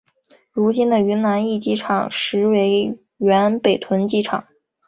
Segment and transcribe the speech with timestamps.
[0.51, 4.47] 如今的云南驿机场实为原北屯机场。